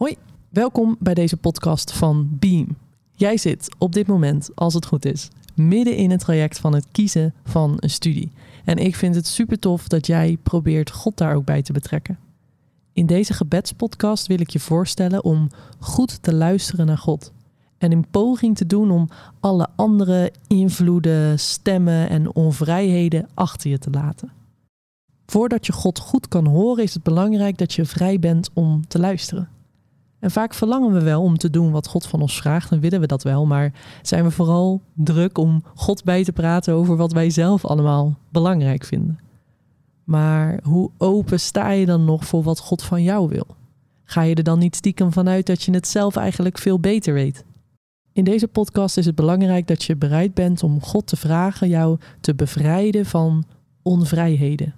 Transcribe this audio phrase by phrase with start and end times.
[0.00, 0.16] Hoi,
[0.48, 2.76] welkom bij deze podcast van Beam.
[3.12, 6.86] Jij zit op dit moment, als het goed is, midden in het traject van het
[6.92, 8.32] kiezen van een studie.
[8.64, 12.18] En ik vind het super tof dat jij probeert God daar ook bij te betrekken.
[12.92, 17.32] In deze gebedspodcast wil ik je voorstellen om goed te luisteren naar God.
[17.78, 19.08] En een poging te doen om
[19.40, 24.32] alle andere invloeden, stemmen en onvrijheden achter je te laten.
[25.26, 28.98] Voordat je God goed kan horen, is het belangrijk dat je vrij bent om te
[28.98, 29.48] luisteren.
[30.20, 33.00] En vaak verlangen we wel om te doen wat God van ons vraagt en willen
[33.00, 33.72] we dat wel, maar
[34.02, 38.84] zijn we vooral druk om God bij te praten over wat wij zelf allemaal belangrijk
[38.84, 39.18] vinden.
[40.04, 43.46] Maar hoe open sta je dan nog voor wat God van jou wil?
[44.04, 47.44] Ga je er dan niet stiekem vanuit dat je het zelf eigenlijk veel beter weet?
[48.12, 51.98] In deze podcast is het belangrijk dat je bereid bent om God te vragen jou
[52.20, 53.44] te bevrijden van
[53.82, 54.74] onvrijheden.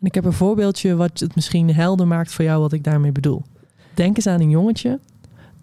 [0.00, 3.12] En ik heb een voorbeeldje wat het misschien helder maakt voor jou wat ik daarmee
[3.12, 3.42] bedoel.
[3.94, 5.00] Denk eens aan een jongetje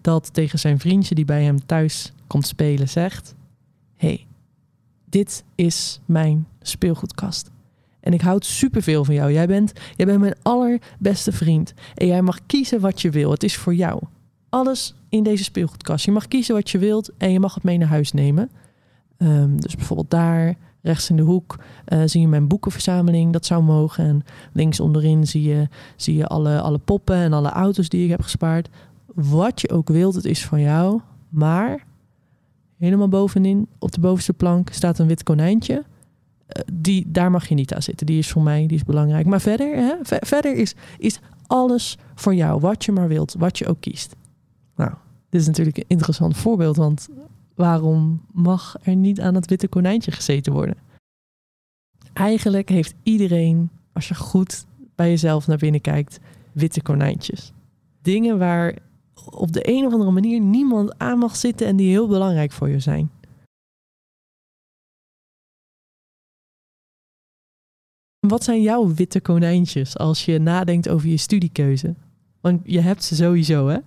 [0.00, 3.34] dat tegen zijn vriendje die bij hem thuis komt spelen zegt:
[3.96, 4.26] hey,
[5.04, 7.50] dit is mijn speelgoedkast.
[8.00, 9.32] En ik houd superveel van jou.
[9.32, 11.74] Jij bent, jij bent mijn allerbeste vriend.
[11.94, 13.30] En jij mag kiezen wat je wil.
[13.30, 14.02] Het is voor jou.
[14.48, 16.04] Alles in deze speelgoedkast.
[16.04, 18.50] Je mag kiezen wat je wilt en je mag het mee naar huis nemen.
[19.18, 23.32] Um, dus bijvoorbeeld daar, rechts in de hoek, uh, zie je mijn boekenverzameling.
[23.32, 24.04] Dat zou mogen.
[24.04, 28.10] En links onderin zie je, zie je alle, alle poppen en alle auto's die ik
[28.10, 28.68] heb gespaard.
[29.14, 31.00] Wat je ook wilt, het is van jou.
[31.28, 31.86] Maar
[32.78, 35.74] helemaal bovenin, op de bovenste plank, staat een wit konijntje.
[35.74, 38.06] Uh, die, daar mag je niet aan zitten.
[38.06, 39.26] Die is voor mij, die is belangrijk.
[39.26, 42.60] Maar verder, hè, verder is, is alles voor jou.
[42.60, 44.16] Wat je maar wilt, wat je ook kiest.
[44.76, 44.90] Nou,
[45.28, 47.08] dit is natuurlijk een interessant voorbeeld, want
[47.60, 50.76] waarom mag er niet aan het witte konijntje gezeten worden?
[52.12, 56.20] Eigenlijk heeft iedereen, als je goed bij jezelf naar binnen kijkt,
[56.52, 57.52] witte konijntjes.
[58.02, 58.78] Dingen waar
[59.30, 62.68] op de een of andere manier niemand aan mag zitten en die heel belangrijk voor
[62.68, 63.10] je zijn.
[68.26, 71.94] Wat zijn jouw witte konijntjes als je nadenkt over je studiekeuze?
[72.40, 73.78] Want je hebt ze sowieso, hè?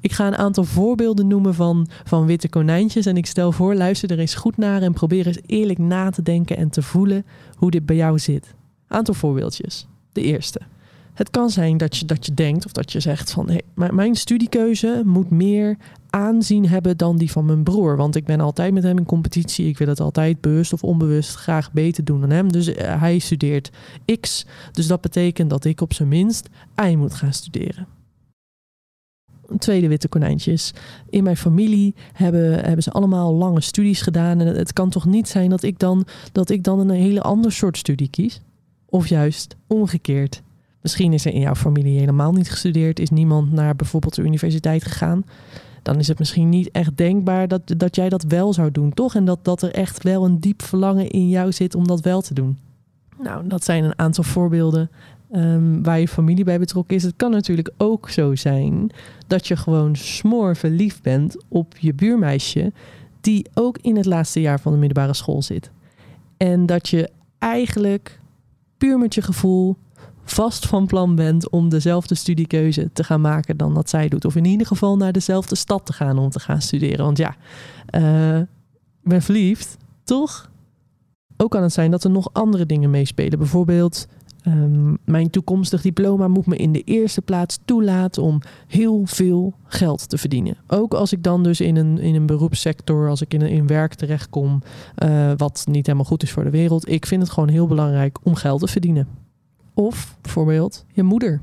[0.00, 3.06] Ik ga een aantal voorbeelden noemen van, van witte konijntjes.
[3.06, 6.22] En ik stel voor, luister er eens goed naar en probeer eens eerlijk na te
[6.22, 7.24] denken en te voelen
[7.56, 8.54] hoe dit bij jou zit.
[8.88, 9.86] Aantal voorbeeldjes.
[10.12, 10.60] De eerste.
[11.14, 14.14] Het kan zijn dat je, dat je denkt of dat je zegt van hey, mijn
[14.14, 15.76] studiekeuze moet meer
[16.10, 17.96] aanzien hebben dan die van mijn broer.
[17.96, 19.68] Want ik ben altijd met hem in competitie.
[19.68, 22.52] Ik wil het altijd bewust of onbewust graag beter doen dan hem.
[22.52, 23.70] Dus uh, hij studeert
[24.20, 24.46] X.
[24.72, 26.48] Dus dat betekent dat ik op zijn minst
[26.84, 27.95] Y moet gaan studeren
[29.58, 30.72] tweede witte konijntjes.
[31.10, 34.40] In mijn familie hebben, hebben ze allemaal lange studies gedaan.
[34.40, 37.52] En het kan toch niet zijn dat ik, dan, dat ik dan een hele ander
[37.52, 38.40] soort studie kies?
[38.86, 40.42] Of juist omgekeerd.
[40.82, 42.98] Misschien is er in jouw familie helemaal niet gestudeerd.
[42.98, 45.24] Is niemand naar bijvoorbeeld de universiteit gegaan.
[45.82, 49.14] Dan is het misschien niet echt denkbaar dat, dat jij dat wel zou doen, toch?
[49.14, 52.20] En dat, dat er echt wel een diep verlangen in jou zit om dat wel
[52.20, 52.58] te doen.
[53.22, 54.90] Nou, dat zijn een aantal voorbeelden
[55.32, 57.02] um, waar je familie bij betrokken is.
[57.02, 58.90] Het kan natuurlijk ook zo zijn
[59.26, 62.72] dat je gewoon smoor verliefd bent op je buurmeisje,
[63.20, 65.70] die ook in het laatste jaar van de middelbare school zit.
[66.36, 68.20] En dat je eigenlijk
[68.78, 69.76] puur met je gevoel
[70.24, 74.24] vast van plan bent om dezelfde studiekeuze te gaan maken dan dat zij doet.
[74.24, 77.04] Of in ieder geval naar dezelfde stad te gaan om te gaan studeren.
[77.04, 77.36] Want ja,
[77.94, 78.40] uh,
[79.02, 80.50] ben verliefd, toch?
[81.36, 83.38] Ook kan het zijn dat er nog andere dingen meespelen.
[83.38, 84.06] Bijvoorbeeld
[84.48, 90.08] Um, mijn toekomstig diploma moet me in de eerste plaats toelaten om heel veel geld
[90.08, 90.56] te verdienen.
[90.66, 93.66] Ook als ik dan dus in een, in een beroepssector, als ik in, een, in
[93.66, 94.62] werk terechtkom,
[95.04, 96.88] uh, wat niet helemaal goed is voor de wereld.
[96.90, 99.08] Ik vind het gewoon heel belangrijk om geld te verdienen.
[99.74, 101.40] Of bijvoorbeeld je moeder.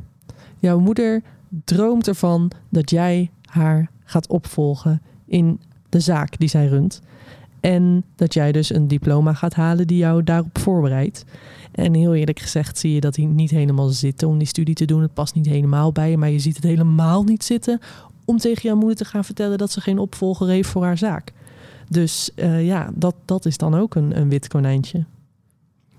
[0.57, 1.21] Jouw moeder
[1.63, 5.59] droomt ervan dat jij haar gaat opvolgen in
[5.89, 7.01] de zaak die zij runt.
[7.63, 11.25] En dat jij dus een diploma gaat halen die jou daarop voorbereidt.
[11.71, 14.85] En heel eerlijk gezegd zie je dat hij niet helemaal zitten om die studie te
[14.85, 15.01] doen.
[15.01, 17.79] Het past niet helemaal bij je, maar je ziet het helemaal niet zitten
[18.25, 21.31] om tegen jouw moeder te gaan vertellen dat ze geen opvolger heeft voor haar zaak.
[21.89, 25.05] Dus uh, ja, dat, dat is dan ook een, een wit konijntje.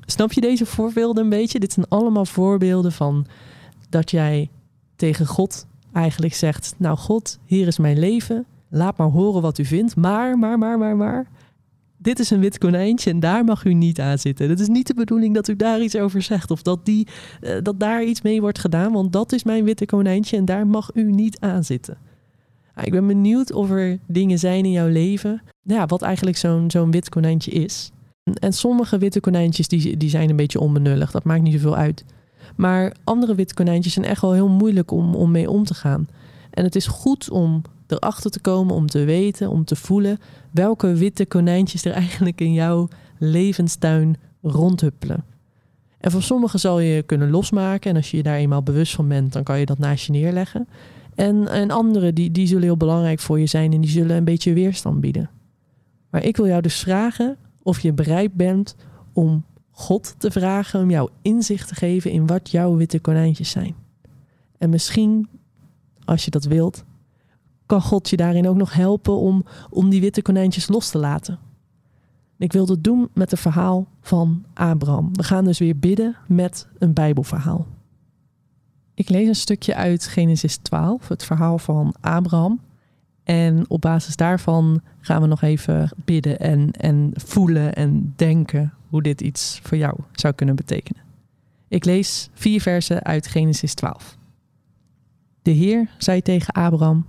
[0.04, 1.60] Snap je deze voorbeelden een beetje?
[1.60, 3.26] Dit zijn allemaal voorbeelden van
[3.88, 4.50] dat jij
[4.96, 8.44] tegen God eigenlijk zegt: Nou, God, hier is mijn leven.
[8.68, 9.96] Laat maar horen wat u vindt.
[9.96, 11.26] Maar, maar, maar, maar, maar
[12.04, 14.48] dit is een wit konijntje en daar mag u niet aan zitten.
[14.48, 17.06] Het is niet de bedoeling dat u daar iets over zegt of dat, die,
[17.42, 20.66] uh, dat daar iets mee wordt gedaan, want dat is mijn witte konijntje en daar
[20.66, 21.96] mag u niet aan zitten.
[22.82, 26.90] ik ben benieuwd of er dingen zijn in jouw leven, ja, wat eigenlijk zo'n zo'n
[26.90, 27.90] wit konijntje is.
[28.40, 32.04] En sommige witte konijntjes die, die zijn een beetje onbenullig, dat maakt niet zoveel uit.
[32.56, 36.08] Maar andere witte konijntjes zijn echt wel heel moeilijk om, om mee om te gaan.
[36.50, 37.62] En het is goed om
[37.94, 40.18] erachter te komen, om te weten, om te voelen
[40.50, 42.88] welke witte konijntjes er eigenlijk in jouw
[43.18, 45.24] levenstuin rondhuppelen.
[45.98, 49.08] En voor sommigen zal je kunnen losmaken en als je je daar eenmaal bewust van
[49.08, 50.68] bent, dan kan je dat naast je neerleggen.
[51.14, 54.24] En, en anderen die, die zullen heel belangrijk voor je zijn en die zullen een
[54.24, 55.30] beetje weerstand bieden.
[56.10, 58.76] Maar ik wil jou dus vragen of je bereid bent
[59.12, 63.74] om God te vragen om jou inzicht te geven in wat jouw witte konijntjes zijn.
[64.58, 65.28] En misschien,
[66.04, 66.84] als je dat wilt,
[67.66, 71.38] kan God je daarin ook nog helpen om, om die witte konijntjes los te laten.
[72.38, 75.16] Ik wil dat doen met het verhaal van Abraham.
[75.16, 77.66] We gaan dus weer bidden met een Bijbelverhaal.
[78.94, 82.60] Ik lees een stukje uit Genesis 12, het verhaal van Abraham.
[83.24, 89.02] En op basis daarvan gaan we nog even bidden en, en voelen en denken hoe
[89.02, 91.02] dit iets voor jou zou kunnen betekenen.
[91.68, 94.16] Ik lees vier versen uit Genesis 12.
[95.42, 97.06] De Heer zei tegen Abraham: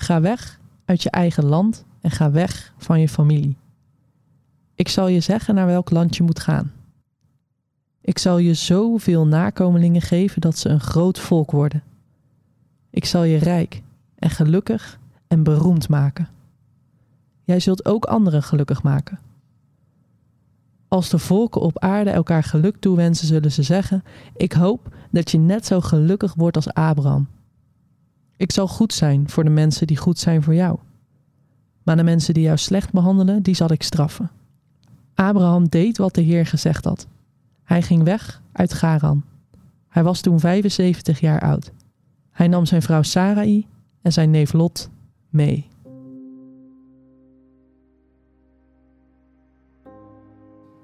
[0.00, 3.56] Ga weg uit je eigen land en ga weg van je familie.
[4.74, 6.72] Ik zal je zeggen naar welk land je moet gaan.
[8.00, 11.82] Ik zal je zoveel nakomelingen geven dat ze een groot volk worden.
[12.90, 13.82] Ik zal je rijk
[14.14, 14.98] en gelukkig
[15.28, 16.28] en beroemd maken.
[17.42, 19.18] Jij zult ook anderen gelukkig maken.
[20.88, 24.04] Als de volken op aarde elkaar geluk toewensen, zullen ze zeggen:
[24.36, 27.28] Ik hoop dat je net zo gelukkig wordt als Abraham.
[28.40, 30.78] Ik zal goed zijn voor de mensen die goed zijn voor jou.
[31.82, 34.30] Maar de mensen die jou slecht behandelen, die zal ik straffen.
[35.14, 37.06] Abraham deed wat de Heer gezegd had.
[37.64, 39.24] Hij ging weg uit Garan.
[39.88, 41.72] Hij was toen 75 jaar oud.
[42.30, 43.66] Hij nam zijn vrouw Sarai
[44.02, 44.90] en zijn neef Lot
[45.28, 45.68] mee.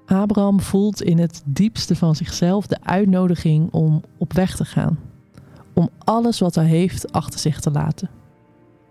[0.05, 4.99] Abraham voelt in het diepste van zichzelf de uitnodiging om op weg te gaan.
[5.77, 8.09] Om alles wat hij heeft achter zich te laten.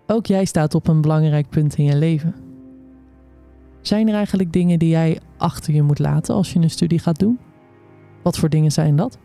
[0.06, 2.34] Ook jij staat op een belangrijk punt in je leven.
[3.80, 7.18] Zijn er eigenlijk dingen die jij achter je moet laten als je een studie gaat
[7.18, 7.38] doen?
[8.22, 9.18] Wat voor dingen zijn dat?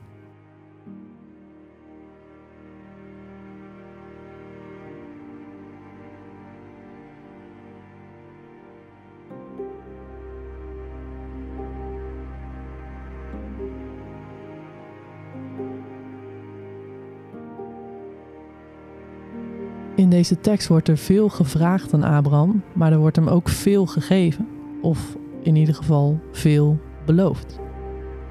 [20.02, 23.86] In deze tekst wordt er veel gevraagd aan Abraham, maar er wordt hem ook veel
[23.86, 24.48] gegeven.
[24.82, 27.60] Of in ieder geval veel beloofd.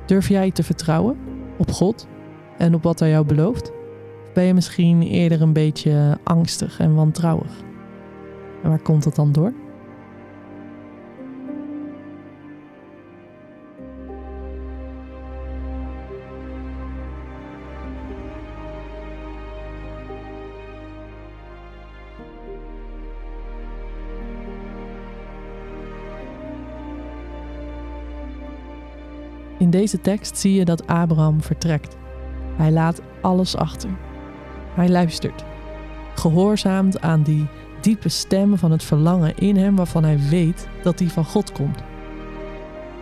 [0.06, 1.16] Durf jij te vertrouwen
[1.58, 2.06] op God
[2.58, 3.70] en op wat hij jou belooft?
[3.70, 7.62] Of ben je misschien eerder een beetje angstig en wantrouwig?
[8.62, 9.52] En waar komt dat dan door?
[29.70, 31.96] In deze tekst zie je dat Abraham vertrekt.
[32.56, 33.90] Hij laat alles achter.
[34.74, 35.44] Hij luistert,
[36.14, 37.48] gehoorzaamt aan die
[37.80, 41.78] diepe stem van het verlangen in hem waarvan hij weet dat die van God komt.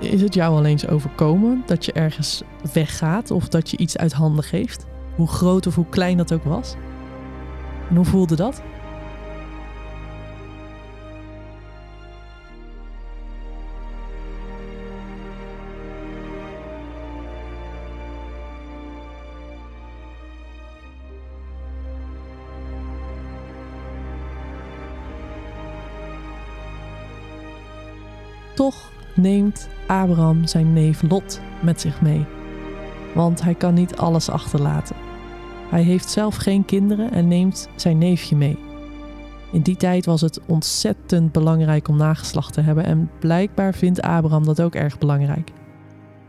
[0.01, 2.43] Is het jou al eens overkomen dat je ergens
[2.73, 4.87] weggaat of dat je iets uit handen geeft?
[5.17, 6.75] Hoe groot of hoe klein dat ook was?
[7.89, 8.63] En hoe voelde dat?
[28.59, 32.27] Toch neemt Abraham zijn neef Lot met zich mee.
[33.15, 34.97] Want hij kan niet alles achterlaten.
[35.71, 38.59] Hij heeft zelf geen kinderen en neemt zijn neefje mee.
[39.53, 44.45] In die tijd was het ontzettend belangrijk om nageslacht te hebben en blijkbaar vindt Abraham
[44.45, 45.53] dat ook erg belangrijk.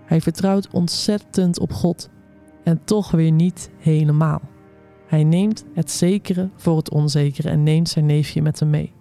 [0.05, 2.09] Hij vertrouwt ontzettend op God
[2.63, 4.41] en toch weer niet helemaal.
[5.07, 8.97] Hij neemt het zekere voor het onzekere en neemt zijn neefje met hem mee.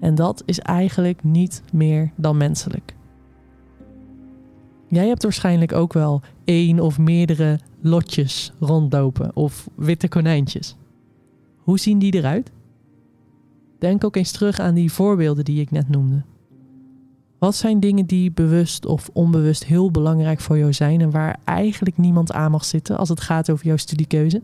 [0.00, 2.94] En dat is eigenlijk niet meer dan menselijk.
[4.88, 10.76] Jij hebt waarschijnlijk ook wel één of meerdere lotjes rondlopen of witte konijntjes.
[11.56, 12.50] Hoe zien die eruit?
[13.78, 16.22] Denk ook eens terug aan die voorbeelden die ik net noemde.
[17.38, 21.98] Wat zijn dingen die bewust of onbewust heel belangrijk voor jou zijn en waar eigenlijk
[21.98, 24.42] niemand aan mag zitten als het gaat over jouw studiekeuze?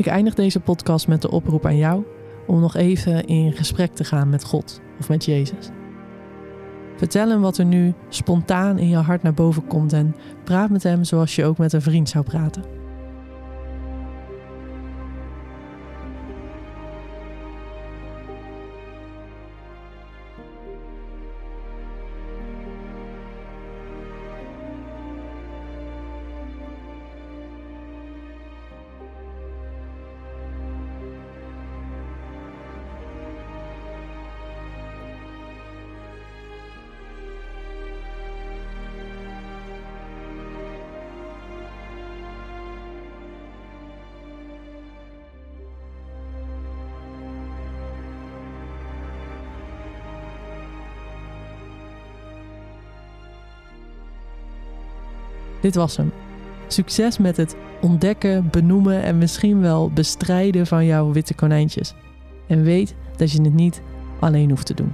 [0.00, 2.04] Ik eindig deze podcast met de oproep aan jou
[2.46, 5.68] om nog even in gesprek te gaan met God of met Jezus.
[6.96, 10.82] Vertel hem wat er nu spontaan in je hart naar boven komt en praat met
[10.82, 12.79] hem zoals je ook met een vriend zou praten.
[55.60, 56.12] Dit was hem.
[56.66, 61.94] Succes met het ontdekken, benoemen en misschien wel bestrijden van jouw witte konijntjes.
[62.46, 63.82] En weet dat je het niet
[64.20, 64.92] alleen hoeft te doen.